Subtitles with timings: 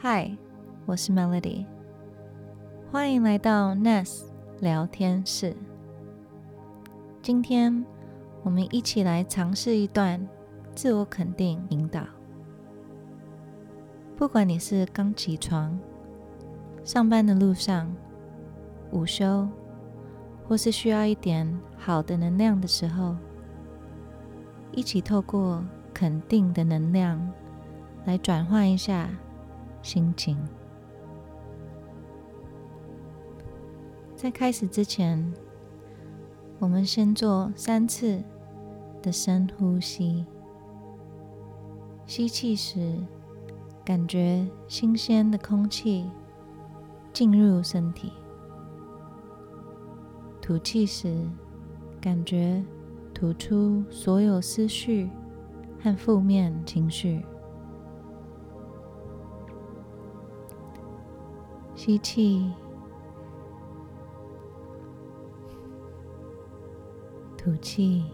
[0.00, 0.30] 嗨，
[0.86, 1.66] 我是 Melody，
[2.92, 4.26] 欢迎来到 Nest
[4.60, 5.56] 聊天室。
[7.20, 7.84] 今天
[8.44, 10.24] 我们一起来尝试一段
[10.72, 12.04] 自我肯定引导。
[14.16, 15.76] 不管你是刚起床、
[16.84, 17.92] 上班的路上、
[18.92, 19.48] 午休，
[20.46, 23.16] 或是需要一点好的能量的时候，
[24.70, 27.20] 一起透过肯定的能量
[28.04, 29.10] 来转换一下
[29.88, 30.36] 心情。
[34.14, 35.32] 在开始之前，
[36.58, 38.22] 我们先做三次
[39.00, 40.26] 的深呼吸。
[42.04, 42.98] 吸气时，
[43.82, 46.10] 感觉新鲜的空气
[47.10, 48.10] 进入身体；
[50.42, 51.26] 吐气时，
[51.98, 52.62] 感觉
[53.14, 55.08] 吐出所有思绪
[55.82, 57.24] 和负面情绪。
[61.78, 62.44] 吸气。
[67.36, 68.04] 吐气，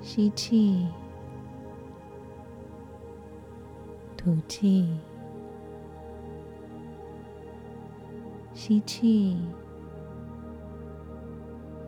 [0.00, 0.86] 吸气，
[4.16, 4.88] 吐气，
[8.54, 9.36] 吸气，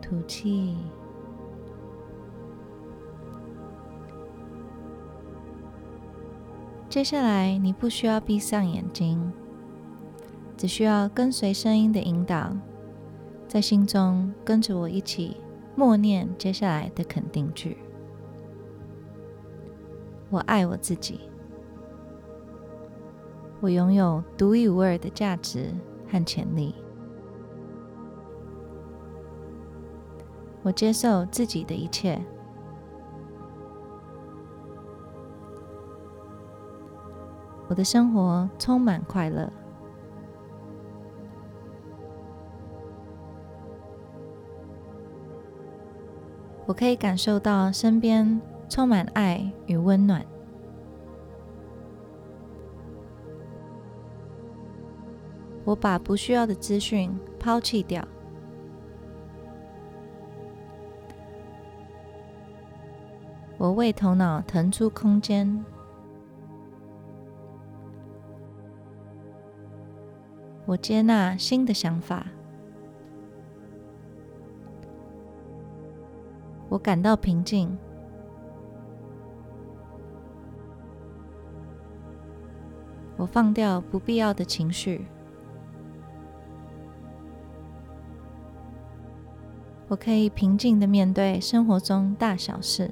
[0.01, 0.75] 吐气。
[6.89, 9.31] 接下来，你不需要闭上眼睛，
[10.55, 12.55] 只需要跟随声音的引导。
[13.47, 15.37] 在心中跟着我一起
[15.75, 17.77] 默念接下来的肯定句
[20.31, 21.19] ：“我爱我自己，
[23.59, 25.71] 我拥有独一无二的价值
[26.09, 26.73] 和潜力，
[30.63, 32.21] 我接受自己的一切，
[37.67, 39.51] 我的生活充满快乐。”
[46.67, 50.23] 我可以感受到身边充满爱与温暖。
[55.63, 58.05] 我把不需要的资讯抛弃掉。
[63.57, 65.76] 我为头脑腾出空间。
[70.67, 72.27] 我接纳新的想法。
[76.67, 77.75] 我感到平静。
[83.15, 85.07] 我放掉不必要的情绪。
[89.87, 92.91] 我可以平静的面对生活中大小事。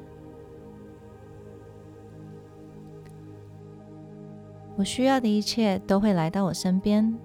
[4.77, 7.24] 我需要的一切都会来到我身边。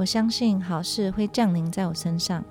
[0.00, 2.42] 我相信好事会降临在我身上。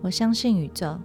[0.00, 0.96] 我相信宇宙。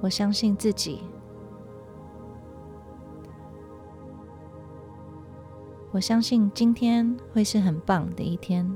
[0.00, 1.04] 我相信自己。
[5.92, 8.68] 我相信今天会是很棒的一天。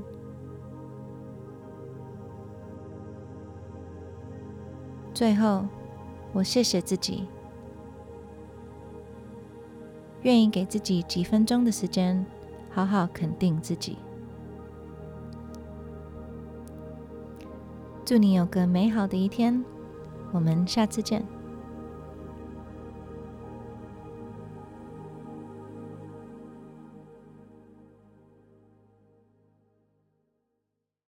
[5.13, 5.65] 最后，
[6.31, 7.27] 我谢谢自己。
[10.23, 12.25] 愿意给自己几分钟的时间，
[12.69, 13.97] 好好肯定自己。
[18.05, 19.63] 祝你有个美好的一天，
[20.31, 21.25] 我们下次见。